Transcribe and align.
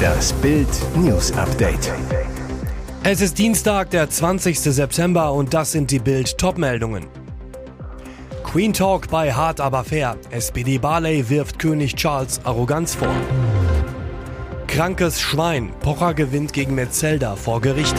Das 0.00 0.32
Bild 0.34 0.68
News 0.96 1.32
Update. 1.32 1.92
Es 3.02 3.20
ist 3.20 3.38
Dienstag, 3.38 3.90
der 3.90 4.08
20. 4.08 4.58
September 4.60 5.32
und 5.32 5.54
das 5.54 5.72
sind 5.72 5.90
die 5.90 5.98
Bild 5.98 6.38
Topmeldungen. 6.38 7.06
Queen 8.44 8.72
Talk 8.72 9.08
bei 9.08 9.32
Hart 9.32 9.60
aber 9.60 9.84
fair. 9.84 10.16
SPD 10.30 10.78
Barley 10.78 11.28
wirft 11.30 11.58
König 11.58 11.96
Charles 11.96 12.40
Arroganz 12.44 12.94
vor. 12.94 13.14
Krankes 14.66 15.20
Schwein. 15.20 15.70
Pocher 15.80 16.14
gewinnt 16.14 16.52
gegen 16.52 16.74
Metzelder 16.74 17.36
vor 17.36 17.60
Gericht. 17.60 17.94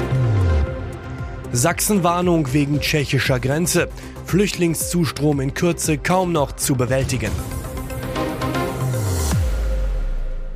Sachsenwarnung 1.52 2.54
wegen 2.54 2.80
tschechischer 2.80 3.40
Grenze. 3.40 3.90
Flüchtlingszustrom 4.26 5.40
in 5.40 5.54
Kürze 5.54 5.98
kaum 5.98 6.32
noch 6.32 6.54
zu 6.54 6.76
bewältigen. 6.76 7.32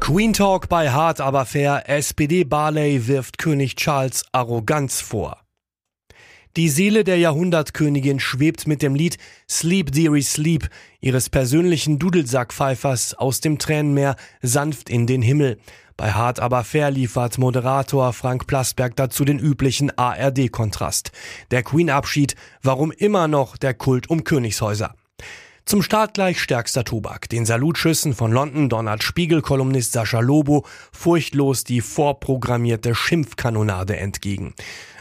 Queen 0.05 0.33
Talk 0.33 0.69
bei 0.69 0.91
Hart 0.91 1.19
aber 1.19 1.47
fair. 1.47 1.89
SPD 1.89 2.43
Barley 2.43 3.07
wirft 3.07 3.39
König 3.39 3.75
Charles 3.75 4.23
Arroganz 4.33 5.01
vor. 5.01 5.41
Die 6.55 6.69
Seele 6.69 7.03
der 7.03 7.17
Jahrhundertkönigin 7.17 8.19
schwebt 8.19 8.67
mit 8.67 8.83
dem 8.83 8.93
Lied 8.93 9.17
Sleep 9.49 9.91
Deary 9.91 10.21
Sleep 10.21 10.69
ihres 11.01 11.31
persönlichen 11.31 11.97
Dudelsackpfeifers 11.97 13.15
aus 13.15 13.41
dem 13.41 13.57
Tränenmeer 13.57 14.15
sanft 14.43 14.91
in 14.91 15.07
den 15.07 15.23
Himmel. 15.23 15.57
Bei 15.97 16.11
Hart 16.11 16.39
aber 16.39 16.63
fair 16.63 16.91
liefert 16.91 17.39
Moderator 17.39 18.13
Frank 18.13 18.45
Plasberg 18.45 18.95
dazu 18.95 19.25
den 19.25 19.39
üblichen 19.39 19.89
ARD-Kontrast. 19.97 21.13
Der 21.49 21.63
Queen-Abschied, 21.63 22.35
warum 22.61 22.91
immer 22.91 23.27
noch 23.27 23.57
der 23.57 23.73
Kult 23.73 24.07
um 24.11 24.23
Königshäuser. 24.23 24.93
Zum 25.65 25.81
Start 25.81 26.13
gleich 26.13 26.39
stärkster 26.39 26.83
Tobak. 26.83 27.27
Den 27.27 27.43
Salutschüssen 27.43 28.13
von 28.13 28.31
London 28.31 28.69
donnert 28.69 29.01
Spiegel-Kolumnist 29.01 29.93
Sascha 29.93 30.19
Lobo 30.19 30.63
furchtlos 30.91 31.63
die 31.63 31.81
vorprogrammierte 31.81 32.93
Schimpfkanonade 32.93 33.97
entgegen. 33.97 34.53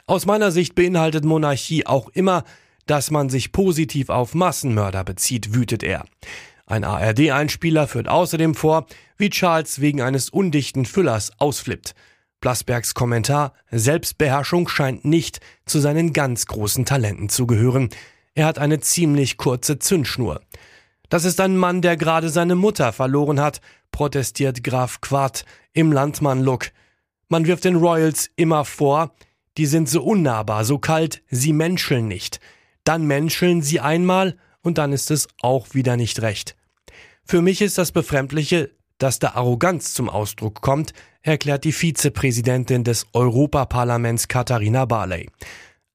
Aus 0.06 0.25
meiner 0.25 0.51
Sicht 0.53 0.75
beinhaltet 0.75 1.27
Monarchie 1.27 1.84
auch 1.84 2.09
immer, 2.09 2.45
dass 2.87 3.11
man 3.11 3.29
sich 3.29 3.53
positiv 3.53 4.09
auf 4.09 4.34
Massenmörder 4.34 5.05
bezieht, 5.05 5.55
wütet 5.55 5.83
er. 5.83 6.06
Ein 6.65 6.84
ARD-Einspieler 6.84 7.87
führt 7.87 8.09
außerdem 8.09 8.55
vor, 8.55 8.87
wie 9.19 9.28
Charles 9.28 9.83
wegen 9.83 10.01
eines 10.01 10.31
undichten 10.31 10.87
Füllers 10.87 11.33
ausflippt. 11.39 11.95
Plasbergs 12.41 12.95
Kommentar 12.95 13.53
Selbstbeherrschung 13.71 14.69
scheint 14.69 15.05
nicht 15.05 15.41
zu 15.67 15.78
seinen 15.78 16.15
ganz 16.15 16.47
großen 16.47 16.87
Talenten 16.87 17.28
zu 17.28 17.47
gehören. 17.47 17.91
Er 18.35 18.47
hat 18.47 18.59
eine 18.59 18.81
ziemlich 18.81 19.37
kurze 19.37 19.79
Zündschnur. 19.79 20.41
Das 21.09 21.25
ist 21.25 21.41
ein 21.41 21.57
Mann, 21.57 21.83
der 21.83 21.97
gerade 21.97 22.29
seine 22.29 22.57
Mutter 22.57 22.93
verloren 22.93 23.41
hat, 23.41 23.61
protestiert 23.93 24.65
Graf 24.65 25.01
Quart 25.01 25.45
im 25.73 25.93
Landmann-Look. 25.93 26.71
Man 27.29 27.47
wirft 27.47 27.65
den 27.65 27.77
Royals 27.77 28.31
immer 28.35 28.65
vor, 28.65 29.15
die 29.57 29.67
sind 29.67 29.89
so 29.89 30.03
unnahbar, 30.03 30.65
so 30.65 30.79
kalt, 30.79 31.23
sie 31.31 31.53
menscheln 31.53 32.09
nicht. 32.09 32.41
Dann 32.83 33.07
menscheln 33.07 33.62
sie 33.62 33.79
einmal 33.79 34.37
und 34.62 34.79
dann 34.79 34.93
ist 34.93 35.12
es 35.12 35.29
auch 35.41 35.69
wieder 35.75 35.97
nicht 35.97 36.21
recht. 36.23 36.57
Für 37.25 37.41
mich 37.41 37.62
ist 37.62 37.79
das 37.79 37.93
Befremdliche, 37.93 38.73
dass 38.99 39.21
da 39.21 39.35
Arroganz 39.35 39.95
zum 39.95 40.09
Ausdruck 40.09 40.61
kommt, 40.61 40.93
erklärt 41.23 41.65
die 41.65 41.73
Vizepräsidentin 41.73 42.83
des 42.83 43.07
Europaparlaments 43.12 44.29
Katharina 44.29 44.85
Barley. 44.85 45.31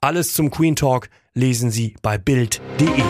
Alles 0.01 0.33
zum 0.33 0.49
Queen 0.49 0.75
Talk 0.75 1.09
lesen 1.33 1.71
Sie 1.71 1.95
bei 2.01 2.17
Bild.de. 2.17 3.03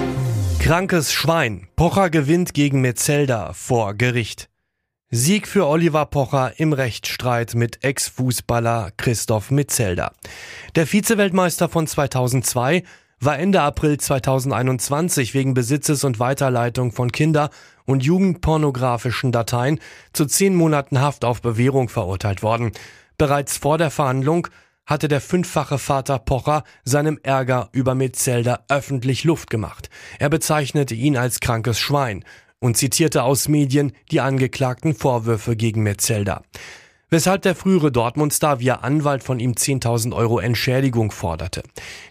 Krankes 0.60 1.14
Schwein. 1.14 1.68
Pocher 1.76 2.10
gewinnt 2.10 2.54
gegen 2.54 2.82
Metzelder 2.82 3.54
vor 3.54 3.94
Gericht. 3.94 4.50
Sieg 5.10 5.48
für 5.48 5.66
Oliver 5.66 6.06
Pocher 6.06 6.60
im 6.60 6.74
Rechtsstreit 6.74 7.56
mit 7.56 7.84
Ex-Fußballer 7.84 8.92
Christoph 8.98 9.50
Metzelder. 9.50 10.12
Der 10.76 10.86
Vizeweltmeister 10.86 11.68
von 11.68 11.88
2002 11.88 12.84
war 13.20 13.40
Ende 13.40 13.62
April 13.62 13.98
2021 13.98 15.34
wegen 15.34 15.54
Besitzes 15.54 16.04
und 16.04 16.20
Weiterleitung 16.20 16.92
von 16.92 17.12
Kinder- 17.12 17.50
und 17.86 18.04
Jugendpornografischen 18.04 19.32
Dateien 19.32 19.80
zu 20.14 20.26
zehn 20.26 20.56
Monaten 20.56 21.02
Haft 21.02 21.26
auf 21.26 21.42
Bewährung 21.42 21.90
verurteilt 21.90 22.44
worden. 22.44 22.72
Bereits 23.18 23.58
vor 23.58 23.78
der 23.78 23.90
Verhandlung 23.90 24.48
hatte 24.90 25.08
der 25.08 25.22
fünffache 25.22 25.78
Vater 25.78 26.18
Pocher 26.18 26.64
seinem 26.84 27.20
Ärger 27.22 27.70
über 27.72 27.94
Metzelder 27.94 28.66
öffentlich 28.70 29.24
Luft 29.24 29.52
gemacht. 29.52 29.90
Er 30.18 30.30
bezeichnete 30.30 30.96
ihn 30.96 31.16
als 31.16 31.40
krankes 31.40 31.80
Schwein 31.80 32.26
und 32.58 32.76
zitierte 32.76 33.22
aus 33.24 33.48
Medien 33.48 33.94
die 34.10 34.20
angeklagten 34.20 34.96
Vorwürfe 34.96 35.56
gegen 35.56 35.84
Metzelder. 35.84 36.42
Weshalb 37.12 37.44
der 37.44 37.56
frühere 37.56 37.92
Dortmund-Star 37.92 38.60
via 38.60 38.76
Anwalt 38.78 39.24
von 39.24 39.40
ihm 39.40 39.54
10.000 39.54 40.16
Euro 40.16 40.40
Entschädigung 40.40 41.12
forderte. 41.12 41.64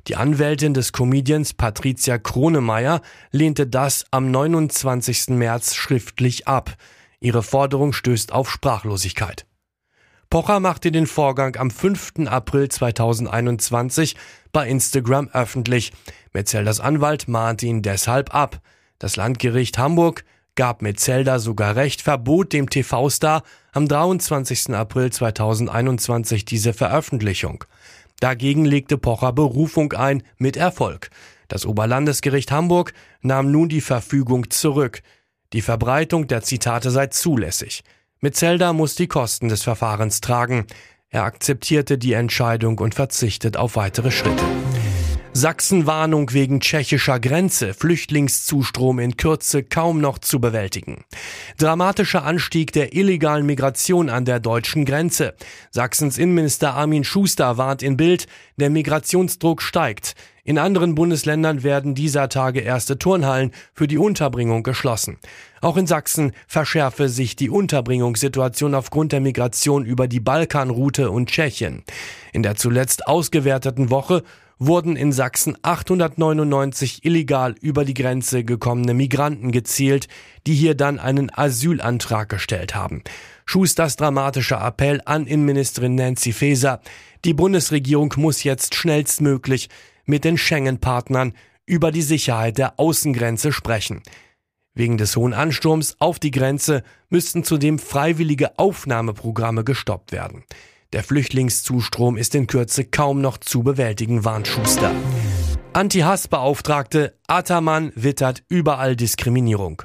Die 0.06 0.16
Anwältin 0.16 0.72
des 0.72 0.93
Comedians 0.93 1.55
Patricia 1.55 2.19
Kronemeyer 2.19 3.03
lehnte 3.31 3.66
das 3.66 4.06
am 4.12 4.31
29. 4.31 5.31
März 5.31 5.75
schriftlich 5.75 6.47
ab. 6.47 6.75
Ihre 7.21 7.43
Forderung 7.43 7.93
stößt 7.93 8.33
auf 8.33 8.50
Sprachlosigkeit. 8.50 9.47
Pocher 10.31 10.61
machte 10.61 10.93
den 10.93 11.06
Vorgang 11.06 11.56
am 11.56 11.71
5. 11.71 12.27
April 12.27 12.69
2021 12.69 14.15
bei 14.53 14.69
Instagram 14.69 15.31
öffentlich. 15.33 15.91
Metzelders 16.34 16.81
Anwalt 16.81 17.28
mahnte 17.28 17.65
ihn 17.65 17.81
deshalb 17.81 18.34
ab. 18.34 18.61
Das 18.99 19.16
Landgericht 19.16 19.78
Hamburg 19.78 20.25
gab 20.55 20.83
Metzelder 20.83 21.39
sogar 21.39 21.77
recht, 21.77 22.03
verbot 22.03 22.53
dem 22.53 22.69
TV-Star 22.69 23.43
am 23.72 23.89
23. 23.89 24.75
April 24.75 25.11
2021 25.11 26.45
diese 26.45 26.75
Veröffentlichung. 26.75 27.65
Dagegen 28.21 28.66
legte 28.66 28.99
Pocher 28.99 29.33
Berufung 29.33 29.95
ein, 29.95 30.22
mit 30.37 30.59
Erfolg. 30.59 31.09
Das 31.47 31.65
Oberlandesgericht 31.65 32.53
Hamburg 32.53 32.93
nahm 33.22 33.50
nun 33.50 33.71
die 33.71 33.81
Verfügung 33.81 34.50
zurück. 34.50 35.00
Die 35.55 35.62
Verbreitung 35.62 36.27
der 36.27 36.43
Zitate 36.43 36.91
sei 36.91 37.06
zulässig. 37.06 37.83
Metzelder 38.21 38.73
muss 38.73 38.97
die 38.97 39.06
Kosten 39.06 39.49
des 39.49 39.62
Verfahrens 39.62 40.21
tragen. 40.21 40.67
Er 41.09 41.23
akzeptierte 41.23 41.99
die 41.99 42.15
Entscheidung 42.15 42.79
und 42.79 42.95
verzichtet 42.97 43.56
auf 43.56 43.77
weitere 43.77 44.11
Schritte. 44.11 44.45
Sachsenwarnung 45.34 46.33
wegen 46.33 46.59
tschechischer 46.59 47.21
Grenze, 47.21 47.73
Flüchtlingszustrom 47.73 48.99
in 48.99 49.17
Kürze 49.17 49.62
kaum 49.62 50.01
noch 50.01 50.19
zu 50.19 50.41
bewältigen. 50.41 51.05
Dramatischer 51.59 52.25
Anstieg 52.25 52.73
der 52.73 52.93
illegalen 52.93 53.47
Migration 53.47 54.11
an 54.11 54.25
der 54.25 54.41
deutschen 54.41 54.84
Grenze. 54.84 55.34
Sachsens 55.71 56.19
Innenminister 56.19 56.75
Armin 56.75 57.05
Schuster 57.05 57.57
warnt 57.57 57.84
in 57.84 57.97
Bild, 57.97 58.27
der 58.57 58.71
Migrationsdruck 58.71 59.62
steigt. 59.62 60.17
In 60.48 60.56
anderen 60.56 60.94
Bundesländern 60.94 61.62
werden 61.62 61.94
dieser 61.94 62.31
Tage 62.31 62.60
erste 62.60 62.98
Turnhallen 62.98 63.53
für 63.75 63.86
die 63.86 63.98
Unterbringung 63.98 64.62
geschlossen. 64.62 65.19
Auch 65.60 65.76
in 65.76 65.86
Sachsen 65.86 66.32
verschärfe 66.47 67.10
sich 67.10 67.36
die 67.36 67.50
Unterbringungssituation 67.50 68.75
aufgrund 68.75 69.12
der 69.12 69.20
Migration 69.20 69.84
über 69.84 70.09
die 70.09 70.20
Balkanroute 70.20 71.10
und 71.10 71.28
Tschechien. 71.28 71.84
In 72.32 72.42
der 72.42 72.54
zuletzt 72.56 73.06
ausgewerteten 73.06 73.91
Woche 73.91 74.22
wurden 74.59 74.97
in 74.97 75.12
Sachsen 75.12 75.54
899 75.60 77.04
illegal 77.04 77.54
über 77.60 77.84
die 77.84 77.92
Grenze 77.92 78.42
gekommene 78.42 78.94
Migranten 78.94 79.53
gezählt, 79.53 80.09
die 80.47 80.54
hier 80.54 80.75
dann 80.75 80.98
einen 80.98 81.30
Asylantrag 81.30 82.30
gestellt 82.30 82.75
haben. 82.75 83.03
Schusters 83.44 83.97
dramatischer 83.97 84.66
Appell 84.66 85.03
an 85.04 85.26
Innenministerin 85.26 85.94
Nancy 85.94 86.32
Faeser. 86.32 86.80
Die 87.26 87.34
Bundesregierung 87.34 88.15
muss 88.16 88.44
jetzt 88.44 88.75
schnellstmöglich 88.75 89.69
mit 90.09 90.25
den 90.25 90.39
Schengen-Partnern 90.39 91.35
über 91.67 91.93
die 91.93 92.03
Sicherheit 92.03 92.59
der 92.59 92.81
Außengrenze 92.81 93.53
sprechen. 93.53 94.03
Wegen 94.75 94.97
des 94.97 95.17
hohen 95.17 95.35
Ansturms 95.35 95.97
auf 95.99 96.19
die 96.19 96.31
Grenze 96.31 96.83
müssten 97.11 97.45
zudem 97.45 97.79
freiwillige 97.79 98.59
Aufnahmeprogramme 98.59 99.65
gestoppt 99.65 100.13
werden. 100.13 100.45
Der 100.93 101.05
Flüchtlingszustrom 101.05 102.16
ist 102.16 102.34
in 102.34 102.47
Kürze 102.47 102.84
kaum 102.84 103.21
noch 103.21 103.39
zu 103.39 103.63
bewältigen, 103.63 104.25
warnt 104.25 104.49
Schuster. 104.49 104.91
Anti-Hass-Beauftragte 105.75 107.15
Ataman 107.27 107.93
wittert 107.95 108.43
überall 108.49 108.97
Diskriminierung. 108.97 109.83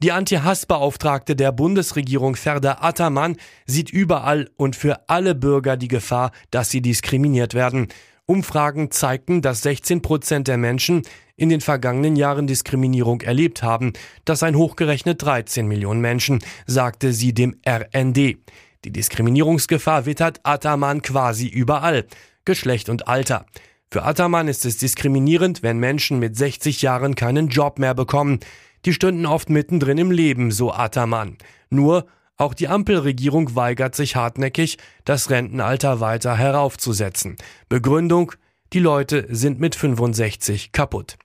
Die 0.00 0.12
Anti-Hass-Beauftragte 0.12 1.34
der 1.34 1.50
Bundesregierung 1.50 2.36
Ferda 2.36 2.78
Ataman 2.82 3.36
sieht 3.66 3.90
überall 3.90 4.50
und 4.56 4.76
für 4.76 5.08
alle 5.08 5.34
Bürger 5.34 5.76
die 5.76 5.88
Gefahr, 5.88 6.30
dass 6.50 6.70
sie 6.70 6.82
diskriminiert 6.82 7.54
werden. 7.54 7.88
Umfragen 8.30 8.90
zeigten, 8.90 9.40
dass 9.40 9.62
16 9.62 10.02
Prozent 10.02 10.48
der 10.48 10.58
Menschen 10.58 11.00
in 11.34 11.48
den 11.48 11.62
vergangenen 11.62 12.14
Jahren 12.14 12.46
Diskriminierung 12.46 13.22
erlebt 13.22 13.62
haben. 13.62 13.94
Das 14.26 14.40
seien 14.40 14.54
hochgerechnet 14.54 15.22
13 15.22 15.66
Millionen 15.66 16.02
Menschen, 16.02 16.40
sagte 16.66 17.14
sie 17.14 17.32
dem 17.32 17.56
RND. 17.66 18.36
Die 18.84 18.92
Diskriminierungsgefahr 18.92 20.04
wittert 20.04 20.40
Ataman 20.42 21.00
quasi 21.00 21.46
überall. 21.48 22.04
Geschlecht 22.44 22.90
und 22.90 23.08
Alter. 23.08 23.46
Für 23.90 24.02
Ataman 24.02 24.46
ist 24.46 24.66
es 24.66 24.76
diskriminierend, 24.76 25.62
wenn 25.62 25.78
Menschen 25.78 26.18
mit 26.18 26.36
60 26.36 26.82
Jahren 26.82 27.14
keinen 27.14 27.48
Job 27.48 27.78
mehr 27.78 27.94
bekommen. 27.94 28.40
Die 28.84 28.92
stünden 28.92 29.24
oft 29.24 29.48
mittendrin 29.48 29.96
im 29.96 30.10
Leben, 30.10 30.50
so 30.50 30.70
Ataman. 30.70 31.38
Nur 31.70 32.06
Auch 32.38 32.54
die 32.54 32.68
Ampelregierung 32.68 33.56
weigert 33.56 33.96
sich 33.96 34.14
hartnäckig, 34.14 34.78
das 35.04 35.28
Rentenalter 35.28 35.98
weiter 35.98 36.36
heraufzusetzen. 36.36 37.36
Begründung, 37.68 38.32
die 38.72 38.78
Leute 38.78 39.26
sind 39.28 39.58
mit 39.58 39.74
65 39.74 40.70
kaputt. 40.70 41.16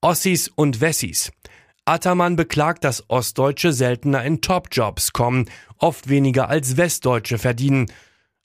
Ossis 0.00 0.48
und 0.48 0.80
Wessis. 0.80 1.32
Attermann 1.86 2.36
beklagt, 2.36 2.84
dass 2.84 3.10
Ostdeutsche 3.10 3.72
seltener 3.72 4.24
in 4.24 4.40
Top-Jobs 4.40 5.12
kommen, 5.12 5.50
oft 5.78 6.08
weniger 6.08 6.48
als 6.48 6.76
Westdeutsche 6.76 7.38
verdienen. 7.38 7.90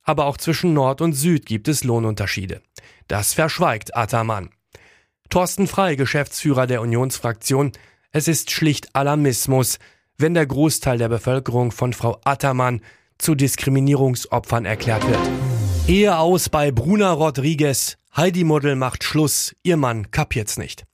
Aber 0.01 0.25
auch 0.25 0.38
zwischen 0.38 0.73
Nord 0.73 1.01
und 1.01 1.13
Süd 1.13 1.45
gibt 1.45 1.67
es 1.67 1.83
Lohnunterschiede. 1.83 2.62
Das 3.07 3.33
verschweigt 3.33 3.95
Attermann. 3.95 4.50
Thorsten 5.29 5.67
Frei, 5.67 5.94
Geschäftsführer 5.94 6.65
der 6.65 6.81
Unionsfraktion, 6.81 7.71
es 8.12 8.27
ist 8.27 8.50
schlicht 8.50 8.95
Alarmismus, 8.95 9.77
wenn 10.19 10.33
der 10.36 10.45
Großteil 10.45 10.98
der 10.98 11.10
Bevölkerung 11.10 11.71
von 11.71 11.94
Frau 11.94 12.19
Attermann 12.24 12.81
zu 13.18 13.36
Diskriminierungsopfern 13.36 14.66
erklärt 14.66 15.07
wird. 15.07 15.19
Ehe 15.88 16.18
aus 16.18 16.50
bei 16.50 16.71
Bruna 16.71 17.12
Rodriguez. 17.12 17.98
Heidi 18.16 18.44
Model 18.44 18.75
macht 18.75 19.04
Schluss. 19.04 19.56
Ihr 19.63 19.77
Mann 19.77 20.12
kapiert's 20.12 20.57
nicht. 20.57 20.86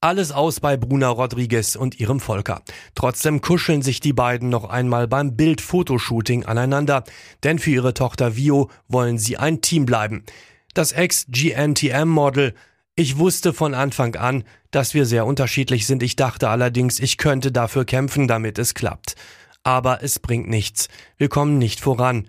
Alles 0.00 0.30
aus 0.30 0.60
bei 0.60 0.76
Bruna 0.76 1.08
Rodriguez 1.08 1.74
und 1.74 1.98
ihrem 1.98 2.20
Volker. 2.20 2.62
Trotzdem 2.94 3.40
kuscheln 3.40 3.80
sich 3.80 4.00
die 4.00 4.12
beiden 4.12 4.50
noch 4.50 4.64
einmal 4.68 5.08
beim 5.08 5.36
Bild-Fotoshooting 5.36 6.44
aneinander, 6.44 7.02
denn 7.42 7.58
für 7.58 7.70
ihre 7.70 7.94
Tochter 7.94 8.36
Vio 8.36 8.70
wollen 8.88 9.18
sie 9.18 9.38
ein 9.38 9.62
Team 9.62 9.86
bleiben. 9.86 10.24
Das 10.74 10.92
Ex-GNTM-Model 10.92 12.54
ich 12.96 13.18
wusste 13.18 13.52
von 13.52 13.74
Anfang 13.74 14.16
an, 14.16 14.44
dass 14.70 14.94
wir 14.94 15.04
sehr 15.04 15.26
unterschiedlich 15.26 15.86
sind. 15.86 16.02
Ich 16.02 16.16
dachte 16.16 16.48
allerdings, 16.48 16.98
ich 16.98 17.18
könnte 17.18 17.52
dafür 17.52 17.84
kämpfen, 17.84 18.26
damit 18.26 18.58
es 18.58 18.72
klappt. 18.72 19.16
Aber 19.62 20.02
es 20.02 20.18
bringt 20.18 20.48
nichts. 20.48 20.88
Wir 21.18 21.28
kommen 21.28 21.58
nicht 21.58 21.80
voran. 21.80 22.28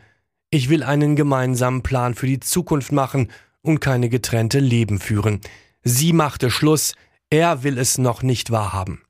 Ich 0.50 0.68
will 0.68 0.84
einen 0.84 1.16
gemeinsamen 1.16 1.84
Plan 1.84 2.16
für 2.16 2.28
die 2.28 2.42
Zukunft 2.42 2.92
machen 2.92 3.30
und 3.62 3.80
keine 3.80 4.10
getrennte 4.10 4.60
Leben 4.60 5.00
führen. 5.00 5.40
Sie 5.84 6.12
machte 6.12 6.52
Schluss, 6.52 6.96
er 7.30 7.64
will 7.64 7.78
es 7.78 7.98
noch 7.98 8.22
nicht 8.22 8.52
wahrhaben. 8.52 9.02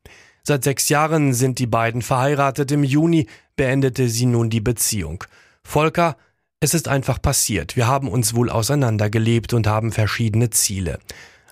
Seit 0.44 0.64
sechs 0.64 0.90
Jahren 0.90 1.34
sind 1.34 1.58
die 1.58 1.68
beiden 1.68 2.04
verheiratet. 2.04 2.72
Im 2.72 2.84
Juni 2.84 3.28
beendete 3.56 4.10
sie 4.10 4.28
nun 4.28 4.52
die 4.52 4.62
Beziehung. 4.62 5.24
Volker, 5.64 6.18
es 6.60 6.76
ist 6.76 6.88
einfach 6.88 7.22
passiert. 7.22 7.76
Wir 7.76 7.88
haben 7.88 8.08
uns 8.10 8.36
wohl 8.36 8.52
auseinandergelebt 8.52 9.54
und 9.54 9.66
haben 9.66 9.92
verschiedene 9.92 10.52
Ziele. 10.52 11.00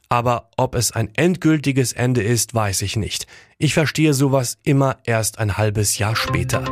Aber 0.10 0.50
ob 0.58 0.76
es 0.76 0.92
ein 0.92 1.10
endgültiges 1.16 1.94
Ende 1.94 2.22
ist, 2.22 2.54
weiß 2.54 2.82
ich 2.84 2.96
nicht. 2.96 3.28
Ich 3.58 3.74
verstehe 3.74 4.14
sowas 4.14 4.58
immer 4.64 4.98
erst 5.04 5.40
ein 5.40 5.58
halbes 5.58 5.98
Jahr 5.98 6.16
später. 6.16 6.64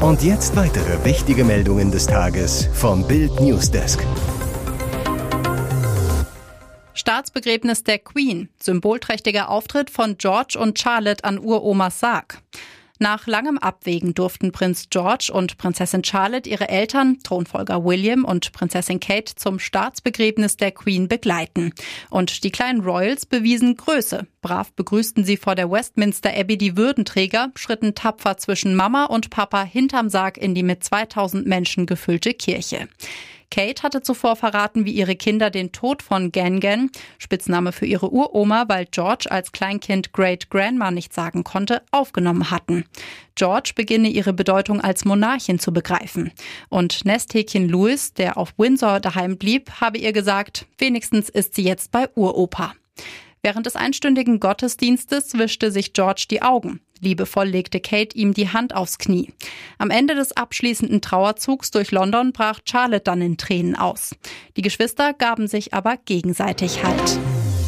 Und 0.00 0.22
jetzt 0.22 0.56
weitere 0.56 1.04
wichtige 1.04 1.44
Meldungen 1.44 1.92
des 1.92 2.06
Tages 2.06 2.68
vom 2.74 3.06
Bild 3.06 3.40
Newsdesk. 3.40 4.04
Staatsbegräbnis 6.94 7.84
der 7.84 7.98
Queen. 7.98 8.48
Symbolträchtiger 8.60 9.48
Auftritt 9.48 9.90
von 9.90 10.18
George 10.18 10.58
und 10.58 10.78
Charlotte 10.78 11.24
an 11.24 11.38
Uromas 11.38 12.00
Sarg. 12.00 12.42
Nach 13.02 13.26
langem 13.26 13.58
Abwägen 13.58 14.14
durften 14.14 14.52
Prinz 14.52 14.86
George 14.88 15.32
und 15.34 15.58
Prinzessin 15.58 16.04
Charlotte 16.04 16.48
ihre 16.48 16.68
Eltern, 16.68 17.18
Thronfolger 17.24 17.84
William 17.84 18.24
und 18.24 18.52
Prinzessin 18.52 19.00
Kate, 19.00 19.34
zum 19.34 19.58
Staatsbegräbnis 19.58 20.56
der 20.56 20.70
Queen 20.70 21.08
begleiten. 21.08 21.72
Und 22.10 22.44
die 22.44 22.52
kleinen 22.52 22.82
Royals 22.82 23.26
bewiesen 23.26 23.76
Größe. 23.76 24.28
Brav 24.42 24.72
begrüßten 24.72 25.24
sie 25.24 25.36
vor 25.38 25.54
der 25.54 25.70
Westminster 25.70 26.36
Abbey 26.36 26.58
die 26.58 26.76
Würdenträger, 26.76 27.50
schritten 27.54 27.94
tapfer 27.94 28.36
zwischen 28.36 28.74
Mama 28.74 29.06
und 29.06 29.30
Papa 29.30 29.62
hinterm 29.62 30.10
Sarg 30.10 30.36
in 30.36 30.54
die 30.54 30.64
mit 30.64 30.84
2000 30.84 31.46
Menschen 31.46 31.86
gefüllte 31.86 32.34
Kirche. 32.34 32.88
Kate 33.52 33.82
hatte 33.82 34.00
zuvor 34.00 34.34
verraten, 34.34 34.86
wie 34.86 34.92
ihre 34.92 35.14
Kinder 35.14 35.50
den 35.50 35.72
Tod 35.72 36.02
von 36.02 36.32
Gangan, 36.32 36.90
Spitzname 37.18 37.72
für 37.72 37.84
ihre 37.84 38.10
Uroma, 38.10 38.64
weil 38.66 38.86
George 38.90 39.30
als 39.30 39.52
Kleinkind 39.52 40.12
Great 40.14 40.48
Grandma 40.48 40.90
nicht 40.90 41.12
sagen 41.12 41.44
konnte, 41.44 41.82
aufgenommen 41.90 42.50
hatten. 42.50 42.84
George 43.34 43.72
beginne 43.76 44.08
ihre 44.08 44.32
Bedeutung 44.32 44.80
als 44.80 45.04
Monarchin 45.04 45.58
zu 45.58 45.70
begreifen. 45.70 46.32
Und 46.70 47.04
Nesthäkchen 47.04 47.68
Louis, 47.68 48.14
der 48.14 48.38
auf 48.38 48.54
Windsor 48.56 49.00
daheim 49.00 49.36
blieb, 49.36 49.70
habe 49.82 49.98
ihr 49.98 50.14
gesagt, 50.14 50.66
wenigstens 50.78 51.28
ist 51.28 51.54
sie 51.54 51.62
jetzt 51.62 51.92
bei 51.92 52.08
Uropa. 52.14 52.72
Während 53.44 53.66
des 53.66 53.74
einstündigen 53.74 54.38
Gottesdienstes 54.38 55.36
wischte 55.36 55.72
sich 55.72 55.92
George 55.92 56.26
die 56.30 56.42
Augen. 56.42 56.80
Liebevoll 57.00 57.48
legte 57.48 57.80
Kate 57.80 58.16
ihm 58.16 58.34
die 58.34 58.50
Hand 58.50 58.72
aufs 58.72 58.98
Knie. 58.98 59.32
Am 59.78 59.90
Ende 59.90 60.14
des 60.14 60.36
abschließenden 60.36 61.00
Trauerzugs 61.00 61.72
durch 61.72 61.90
London 61.90 62.32
brach 62.32 62.60
Charlotte 62.64 63.02
dann 63.02 63.20
in 63.20 63.36
Tränen 63.36 63.74
aus. 63.74 64.14
Die 64.56 64.62
Geschwister 64.62 65.12
gaben 65.12 65.48
sich 65.48 65.74
aber 65.74 65.96
gegenseitig 65.96 66.84
Halt. 66.84 67.18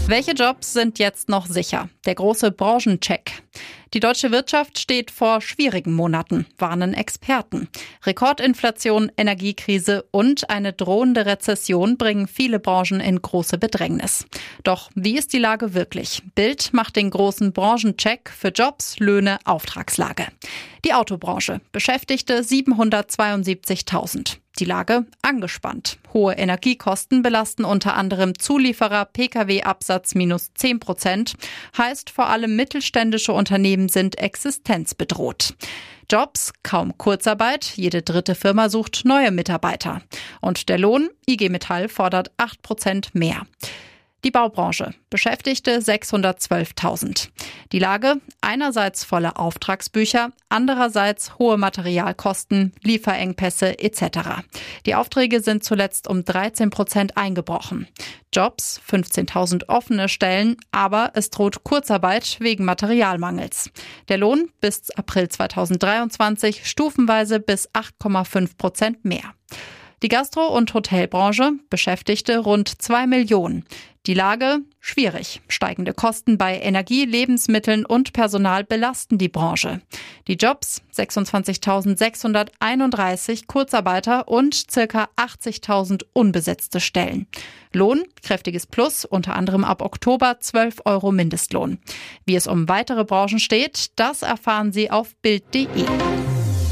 Welche 0.07 0.33
Jobs 0.33 0.75
sind 0.75 1.01
jetzt 1.01 1.29
noch 1.29 1.47
sicher? 1.47 1.89
Der 2.07 2.15
große 2.15 2.53
Branchencheck. 2.53 3.33
Die 3.95 4.01
deutsche 4.01 4.33
Wirtschaft 4.33 4.81
steht 4.81 5.13
vor 5.13 5.41
schwierigen 5.41 5.93
Monaten, 5.93 6.47
warnen 6.59 6.95
Experten. 6.95 7.69
Rekordinflation, 8.05 9.13
Energiekrise 9.17 10.05
und 10.11 10.51
eine 10.51 10.73
drohende 10.73 11.27
Rezession 11.27 11.97
bringen 11.97 12.27
viele 12.27 12.59
Branchen 12.59 12.99
in 12.99 13.23
große 13.23 13.57
Bedrängnis. 13.57 14.27
Doch 14.65 14.91
wie 14.97 15.17
ist 15.17 15.33
die 15.33 15.39
Lage 15.39 15.75
wirklich? 15.75 16.23
Bild 16.35 16.73
macht 16.73 16.97
den 16.97 17.11
großen 17.11 17.53
Branchencheck 17.53 18.31
für 18.31 18.49
Jobs, 18.49 18.99
Löhne, 18.99 19.39
Auftragslage. 19.45 20.27
Die 20.85 20.93
Autobranche 20.93 21.61
beschäftigte 21.71 22.41
772.000. 22.41 24.39
Die 24.61 24.65
Lage 24.65 25.05
angespannt. 25.21 25.99
Hohe 26.13 26.35
Energiekosten 26.35 27.23
belasten 27.23 27.65
unter 27.65 27.97
anderem 27.97 28.39
Zulieferer, 28.39 29.05
Pkw-Absatz 29.05 30.15
minus 30.15 30.55
10 30.55 30.79
Prozent. 30.79 31.35
Heißt, 31.77 32.11
vor 32.11 32.29
allem 32.29 32.55
mittelständische 32.55 33.33
Unternehmen 33.33 33.89
sind 33.89 34.17
existenzbedroht. 34.19 35.55
Jobs, 36.11 36.53
kaum 36.63 36.97
Kurzarbeit, 36.99 37.73
jede 37.77 38.03
dritte 38.03 38.37
Firma 38.37 38.69
sucht 38.69 39.03
neue 39.05 39.33
Mitarbeiter. 39.33 40.03
Und 40.41 40.69
der 40.69 40.79
Lohn, 40.79 41.09
IG 41.27 41.49
Metall 41.49 41.89
fordert 41.89 42.31
8 42.37 42.63
Prozent 42.63 43.15
mehr. 43.15 43.47
Die 44.25 44.31
Baubranche 44.31 44.95
beschäftigte 45.11 45.81
612.000. 45.81 47.29
Die 47.73 47.79
Lage 47.79 48.23
einerseits 48.41 49.05
volle 49.05 49.37
Auftragsbücher, 49.37 50.31
andererseits 50.49 51.39
hohe 51.39 51.59
Materialkosten, 51.59 52.73
Lieferengpässe 52.83 53.79
etc. 53.79 54.47
Die 54.87 54.95
Aufträge 54.95 55.43
sind 55.43 55.63
zuletzt 55.63 56.09
um 56.09 56.25
13 56.25 56.71
Prozent 56.71 57.19
eingebrochen. 57.19 57.87
Jobs 58.33 58.81
15.000 58.91 59.69
offene 59.69 60.09
Stellen, 60.09 60.57
aber 60.73 61.11
es 61.13 61.29
droht 61.29 61.63
Kurzarbeit 61.63 62.39
wegen 62.41 62.65
Materialmangels. 62.65 63.71
Der 64.09 64.17
Lohn 64.17 64.49
bis 64.63 64.91
April 64.93 65.29
2023 65.29 66.67
stufenweise 66.67 67.41
bis 67.41 67.69
8,5 67.75 68.57
Prozent 68.57 69.05
mehr. 69.05 69.35
Die 70.03 70.09
Gastro- 70.09 70.55
und 70.55 70.75
Hotelbranche 70.75 71.53
beschäftigte 71.71 72.39
rund 72.39 72.83
zwei 72.83 73.07
Millionen. 73.07 73.65
Die 74.07 74.13
Lage 74.13 74.59
schwierig. 74.81 75.41
Steigende 75.49 75.95
Kosten 75.95 76.37
bei 76.37 76.61
Energie, 76.61 77.07
Lebensmitteln 77.07 77.87
und 77.87 78.13
Personal 78.13 78.63
belasten 78.63 79.17
die 79.17 79.31
Branche. 79.31 79.81
Die 80.29 80.35
Jobs 80.35 80.83
26.631 80.95 83.47
Kurzarbeiter 83.47 84.29
und 84.29 84.71
circa 84.71 85.09
80.000 85.17 86.03
unbesetzte 86.13 86.81
Stellen. 86.81 87.27
Lohn 87.73 88.05
kräftiges 88.23 88.67
Plus, 88.67 89.07
unter 89.07 89.37
anderem 89.37 89.65
ab 89.65 89.81
Oktober 89.81 90.37
12 90.39 90.83
Euro 90.85 91.11
Mindestlohn. 91.11 91.79
Wie 92.27 92.37
es 92.37 92.47
um 92.47 92.69
weitere 92.69 93.05
Branchen 93.05 93.39
steht, 93.39 93.93
das 93.97 94.21
erfahren 94.21 94.71
Sie 94.71 94.91
auf 94.91 95.17
Bild.de. 95.23 95.87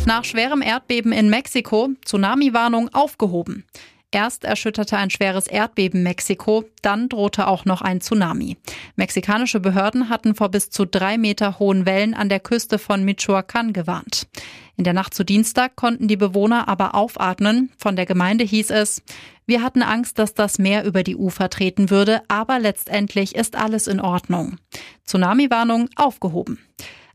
Nach 0.05 0.25
schwerem 0.25 0.61
Erdbeben 0.61 1.13
in 1.13 1.31
Mexiko 1.31 1.89
Tsunami-Warnung 2.05 2.93
aufgehoben. 2.93 3.65
Erst 4.15 4.45
erschütterte 4.45 4.99
ein 4.99 5.09
schweres 5.09 5.47
Erdbeben 5.47 6.03
Mexiko, 6.03 6.65
dann 6.83 7.09
drohte 7.09 7.47
auch 7.47 7.65
noch 7.65 7.81
ein 7.81 8.03
Tsunami. 8.03 8.59
Mexikanische 8.95 9.59
Behörden 9.59 10.11
hatten 10.11 10.35
vor 10.35 10.51
bis 10.51 10.69
zu 10.69 10.85
drei 10.85 11.17
Meter 11.17 11.59
hohen 11.59 11.87
Wellen 11.87 12.13
an 12.13 12.29
der 12.29 12.39
Küste 12.39 12.79
von 12.79 13.09
Michoacán 13.09 13.73
gewarnt. 13.73 14.29
In 14.77 14.85
der 14.85 14.93
Nacht 14.93 15.15
zu 15.15 15.25
Dienstag 15.25 15.77
konnten 15.77 16.09
die 16.09 16.19
Bewohner 16.19 16.69
aber 16.69 16.95
aufatmen. 16.95 17.73
Von 17.79 17.97
der 17.97 18.05
Gemeinde 18.05 18.45
hieß 18.45 18.71
es, 18.71 19.03
wir 19.47 19.63
hatten 19.63 19.83
Angst, 19.83 20.19
dass 20.19 20.35
das 20.35 20.59
Meer 20.59 20.85
über 20.85 21.03
die 21.03 21.17
Ufer 21.17 21.49
treten 21.49 21.89
würde, 21.89 22.21
aber 22.29 22.59
letztendlich 22.59 23.35
ist 23.35 23.57
alles 23.57 23.87
in 23.87 23.99
Ordnung. 23.99 24.59
Tsunami-Warnung 25.07 25.89
aufgehoben. 25.97 26.59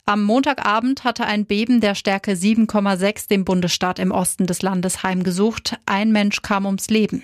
Am 0.09 0.23
Montagabend 0.23 1.03
hatte 1.03 1.25
ein 1.25 1.45
Beben 1.45 1.81
der 1.81 1.93
Stärke 1.93 2.31
7,6 2.31 3.27
den 3.27 3.43
Bundesstaat 3.43 3.99
im 3.99 4.11
Osten 4.11 4.45
des 4.45 4.61
Landes 4.61 5.03
heimgesucht. 5.03 5.75
Ein 5.85 6.13
Mensch 6.13 6.41
kam 6.41 6.65
ums 6.65 6.87
Leben. 6.87 7.23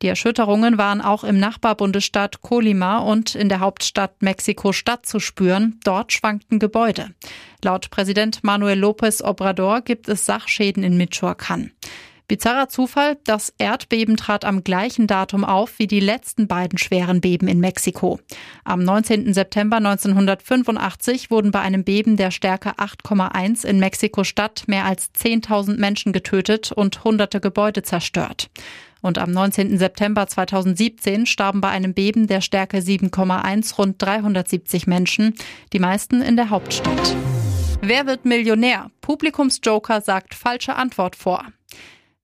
Die 0.00 0.06
Erschütterungen 0.06 0.78
waren 0.78 1.02
auch 1.02 1.24
im 1.24 1.38
Nachbarbundesstaat 1.38 2.40
Colima 2.40 3.00
und 3.00 3.34
in 3.34 3.50
der 3.50 3.60
Hauptstadt 3.60 4.22
Mexiko-Stadt 4.22 5.04
zu 5.04 5.20
spüren. 5.20 5.78
Dort 5.84 6.14
schwankten 6.14 6.58
Gebäude. 6.58 7.10
Laut 7.62 7.90
Präsident 7.90 8.42
Manuel 8.42 8.82
López 8.82 9.22
Obrador 9.22 9.82
gibt 9.82 10.08
es 10.08 10.24
Sachschäden 10.24 10.82
in 10.82 10.96
Michoacán. 10.96 11.72
Bizarrer 12.32 12.70
Zufall, 12.70 13.18
das 13.24 13.52
Erdbeben 13.58 14.16
trat 14.16 14.46
am 14.46 14.64
gleichen 14.64 15.06
Datum 15.06 15.44
auf 15.44 15.78
wie 15.78 15.86
die 15.86 16.00
letzten 16.00 16.48
beiden 16.48 16.78
schweren 16.78 17.20
Beben 17.20 17.46
in 17.46 17.60
Mexiko. 17.60 18.20
Am 18.64 18.82
19. 18.82 19.34
September 19.34 19.76
1985 19.76 21.30
wurden 21.30 21.50
bei 21.50 21.60
einem 21.60 21.84
Beben 21.84 22.16
der 22.16 22.30
Stärke 22.30 22.70
8,1 22.78 23.66
in 23.66 23.78
Mexiko-Stadt 23.80 24.64
mehr 24.66 24.86
als 24.86 25.10
10.000 25.14 25.78
Menschen 25.78 26.14
getötet 26.14 26.72
und 26.72 27.04
hunderte 27.04 27.38
Gebäude 27.38 27.82
zerstört. 27.82 28.48
Und 29.02 29.18
am 29.18 29.30
19. 29.30 29.76
September 29.76 30.26
2017 30.26 31.26
starben 31.26 31.60
bei 31.60 31.68
einem 31.68 31.92
Beben 31.92 32.28
der 32.28 32.40
Stärke 32.40 32.78
7,1 32.78 33.76
rund 33.76 34.00
370 34.00 34.86
Menschen, 34.86 35.34
die 35.74 35.80
meisten 35.80 36.22
in 36.22 36.36
der 36.36 36.48
Hauptstadt. 36.48 37.14
Wer 37.82 38.06
wird 38.06 38.24
Millionär? 38.24 38.90
Publikumsjoker 39.02 40.00
sagt 40.00 40.34
falsche 40.34 40.76
Antwort 40.76 41.14
vor. 41.14 41.44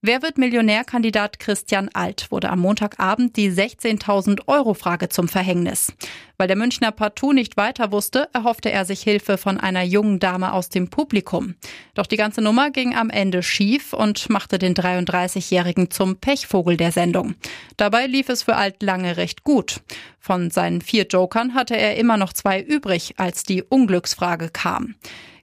Wer 0.01 0.23
wird 0.23 0.39
Millionärkandidat 0.39 1.41
Christian 1.41 1.91
Alt 1.93 2.31
wurde 2.31 2.51
am 2.51 2.61
Montagabend 2.61 3.37
die 3.37 3.51
16.000 3.51 4.43
Euro 4.47 4.75
Frage 4.75 5.09
zum 5.09 5.27
Verhängnis. 5.27 5.93
Weil 6.37 6.47
der 6.47 6.57
Münchner 6.57 6.93
partout 6.93 7.33
nicht 7.33 7.57
weiter 7.57 7.91
wusste, 7.91 8.29
erhoffte 8.33 8.71
er 8.71 8.85
sich 8.85 9.03
Hilfe 9.03 9.39
von 9.39 9.59
einer 9.59 9.83
jungen 9.83 10.21
Dame 10.21 10.53
aus 10.53 10.69
dem 10.69 10.89
Publikum. 10.89 11.57
Doch 11.95 12.07
die 12.07 12.17
ganze 12.17 12.43
Nummer 12.43 12.71
ging 12.71 12.95
am 12.95 13.11
Ende 13.11 13.43
schief 13.43 13.93
und 13.93 14.31
machte 14.31 14.61
den 14.61 14.75
33-Jährigen 14.75 15.91
zum 15.91 16.15
Pechvogel 16.15 16.77
der 16.77 16.93
Sendung. 16.93 17.35
Dabei 17.77 18.07
lief 18.07 18.29
es 18.29 18.45
für 18.45 18.55
Alt 18.55 18.85
lange 18.85 19.17
recht 19.17 19.43
gut. 19.43 19.81
Von 20.21 20.53
seinen 20.53 20.81
vier 20.81 21.09
Jokern 21.09 21.55
hatte 21.55 21.77
er 21.77 21.97
immer 21.97 22.17
noch 22.17 22.33
zwei 22.33 22.63
übrig, 22.63 23.15
als 23.17 23.43
die 23.43 23.65
Unglücksfrage 23.65 24.51
kam. 24.51 24.95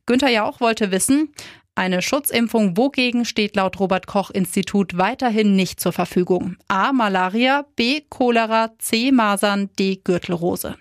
Günther 0.05 0.29
Jauch 0.29 0.61
wollte 0.61 0.91
wissen, 0.91 1.33
eine 1.75 2.01
Schutzimpfung 2.01 2.77
wogegen 2.77 3.25
steht 3.25 3.57
laut 3.57 3.81
Robert 3.81 4.07
Koch 4.07 4.31
Institut 4.31 4.97
weiterhin 4.97 5.57
nicht 5.57 5.81
zur 5.81 5.91
Verfügung. 5.91 6.55
A. 6.69 6.93
Malaria, 6.93 7.65
B. 7.75 8.01
Cholera, 8.09 8.71
C. 8.79 9.11
Masern, 9.11 9.69
D. 9.77 9.97
Gürtelrose. 10.01 10.77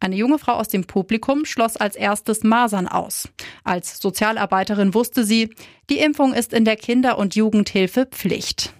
Eine 0.00 0.16
junge 0.16 0.40
Frau 0.40 0.54
aus 0.54 0.66
dem 0.66 0.84
Publikum 0.84 1.44
schloss 1.44 1.76
als 1.76 1.94
erstes 1.94 2.42
Masern 2.42 2.88
aus. 2.88 3.28
Als 3.62 4.00
Sozialarbeiterin 4.00 4.94
wusste 4.94 5.24
sie, 5.24 5.54
die 5.88 5.98
Impfung 5.98 6.34
ist 6.34 6.52
in 6.52 6.64
der 6.64 6.76
Kinder- 6.76 7.18
und 7.18 7.36
Jugendhilfe 7.36 8.06
Pflicht. 8.06 8.74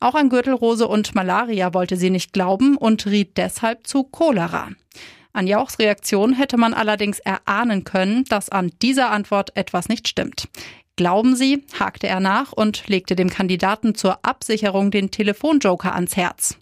Auch 0.00 0.14
an 0.14 0.28
Gürtelrose 0.28 0.86
und 0.86 1.14
Malaria 1.14 1.72
wollte 1.72 1.96
sie 1.96 2.10
nicht 2.10 2.34
glauben 2.34 2.76
und 2.76 3.06
riet 3.06 3.38
deshalb 3.38 3.86
zu 3.86 4.04
Cholera. 4.04 4.68
An 5.34 5.48
Jauchs 5.48 5.80
Reaktion 5.80 6.32
hätte 6.32 6.56
man 6.56 6.74
allerdings 6.74 7.18
erahnen 7.18 7.82
können, 7.82 8.24
dass 8.26 8.50
an 8.50 8.70
dieser 8.80 9.10
Antwort 9.10 9.54
etwas 9.56 9.88
nicht 9.88 10.06
stimmt. 10.06 10.48
Glauben 10.94 11.34
Sie, 11.34 11.64
hakte 11.78 12.06
er 12.06 12.20
nach 12.20 12.52
und 12.52 12.86
legte 12.86 13.16
dem 13.16 13.28
Kandidaten 13.28 13.96
zur 13.96 14.24
Absicherung 14.24 14.92
den 14.92 15.10
Telefonjoker 15.10 15.92
ans 15.92 16.16
Herz. 16.16 16.56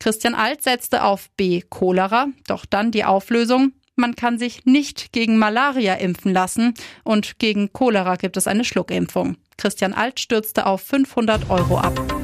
Christian 0.00 0.34
Alt 0.34 0.62
setzte 0.62 1.04
auf 1.04 1.28
B. 1.36 1.60
Cholera, 1.68 2.28
doch 2.46 2.64
dann 2.64 2.90
die 2.90 3.04
Auflösung. 3.04 3.72
Man 3.94 4.16
kann 4.16 4.38
sich 4.38 4.64
nicht 4.64 5.12
gegen 5.12 5.36
Malaria 5.36 5.94
impfen 5.94 6.32
lassen 6.32 6.72
und 7.04 7.38
gegen 7.38 7.74
Cholera 7.74 8.16
gibt 8.16 8.38
es 8.38 8.46
eine 8.46 8.64
Schluckimpfung. 8.64 9.36
Christian 9.58 9.92
Alt 9.92 10.18
stürzte 10.18 10.64
auf 10.64 10.80
500 10.80 11.50
Euro 11.50 11.78
ab. 11.78 12.23